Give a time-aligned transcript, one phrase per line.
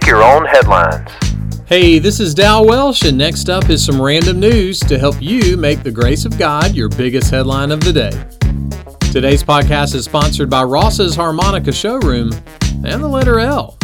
[0.00, 1.10] Make your own headlines.
[1.66, 5.56] Hey, this is Dal Welsh, and next up is some random news to help you
[5.56, 8.10] make the grace of God your biggest headline of the day.
[9.10, 12.30] Today's podcast is sponsored by Ross's Harmonica Showroom
[12.84, 13.76] and the letter L.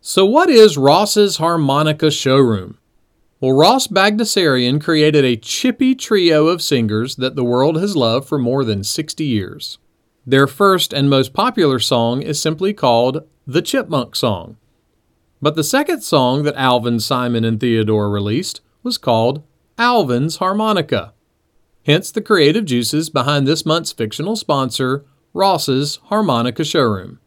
[0.00, 2.78] So, what is Ross's Harmonica Showroom?
[3.40, 8.38] Well, Ross Bagdasarian created a chippy trio of singers that the world has loved for
[8.38, 9.78] more than 60 years.
[10.28, 14.56] Their first and most popular song is simply called The Chipmunk Song.
[15.40, 19.44] But the second song that Alvin, Simon, and Theodore released was called
[19.78, 21.12] Alvin's Harmonica.
[21.84, 27.20] Hence the creative juices behind this month's fictional sponsor, Ross's Harmonica Showroom.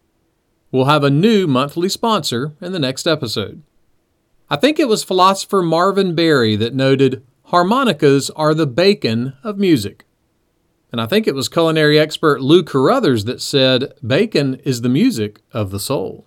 [0.70, 3.62] We'll have a new monthly sponsor in the next episode.
[4.50, 10.06] I think it was philosopher Marvin Berry that noted harmonicas are the bacon of music.
[10.92, 15.42] And I think it was culinary expert Lou Carruthers that said bacon is the music
[15.54, 16.26] of the soul.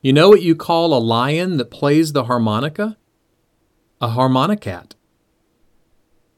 [0.00, 2.96] You know what you call a lion that plays the harmonica?
[4.00, 4.94] A harmonicat.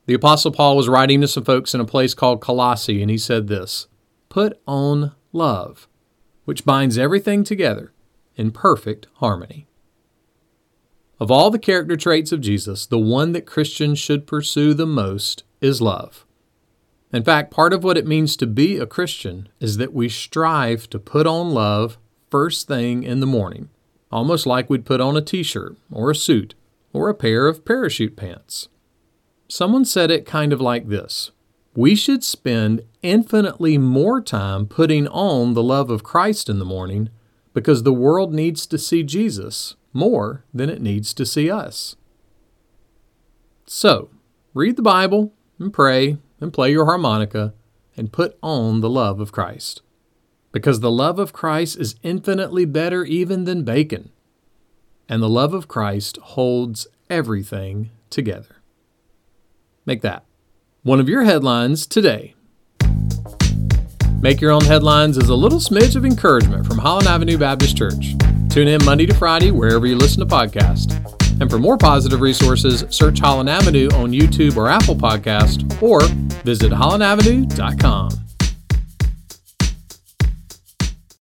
[0.07, 3.19] The Apostle Paul was writing to some folks in a place called Colossae, and he
[3.19, 3.87] said this
[4.29, 5.87] Put on love,
[6.45, 7.93] which binds everything together
[8.35, 9.69] in perfect harmony.
[11.21, 15.45] Of all the character traits of Jesus, the one that Christians should pursue the most
[15.61, 16.27] is love.
[17.13, 20.89] In fact, part of what it means to be a Christian is that we strive
[20.91, 21.99] to put on love
[22.31, 23.69] first thing in the morning,
[24.11, 26.55] almost like we'd put on a t shirt or a suit
[26.95, 28.69] or a pair of parachute pants.
[29.47, 31.31] Someone said it kind of like this
[31.75, 37.11] We should spend infinitely more time putting on the love of Christ in the morning
[37.53, 41.97] because the world needs to see Jesus more than it needs to see us.
[43.67, 44.09] So,
[44.55, 47.55] read the Bible and pray and play your harmonica
[47.97, 49.81] and put on the love of Christ.
[50.51, 54.11] Because the love of Christ is infinitely better even than bacon.
[55.09, 58.57] And the love of Christ holds everything together.
[59.87, 60.25] Make that
[60.83, 62.35] one of your headlines today.
[64.21, 68.15] Make Your Own Headlines is a little smidge of encouragement from Holland Avenue Baptist Church.
[68.51, 71.22] Tune in Monday to Friday wherever you listen to podcasts.
[71.43, 76.01] And for more positive resources, search Holland Avenue on YouTube or Apple Podcast or
[76.45, 78.11] visit hollandavenue.com.